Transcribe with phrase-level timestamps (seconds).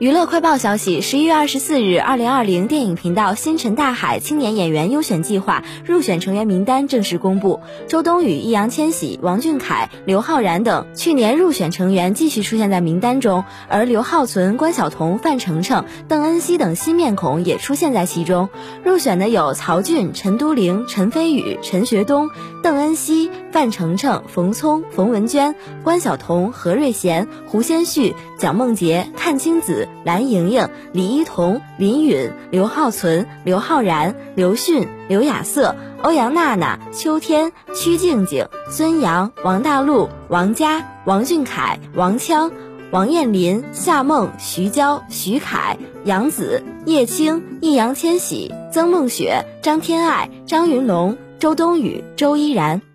[0.00, 7.60] 娱乐快报消息：十一月二十四日，二零二零电影频道星辰大海青年演员优选计划入选成员名单正式公布。
[7.86, 18.48] 周冬雨、易烊千玺、王俊凯、刘昊然等去年入选成员继续出现在名单中，而刘浩存、关晓彤、范丞丞、邓恩熙等新面孔也出现在其中。
[18.82, 22.30] 入选的有曹骏、陈都灵、陈飞宇、陈学冬、
[22.62, 29.88] 邓恩熙、范丞丞、冯聪、冯文娟、关晓彤、何瑞贤、胡先煦、蒋梦婕、阚清子。
[30.04, 42.50] 蓝盈莹、李一桐、林允、刘浩存、刘昊然、刘迅、刘亚瑟、欧阳娜娜、秋天、曲静静、孙杨、王大陆、王佳、王俊凯、王锵、
[42.90, 52.89] 王彦霖、夏梦、徐娇、徐凯、杨紫、叶青、易烊千玺、曾梦雪、张天爱、张云龙、周冬雨、周依然。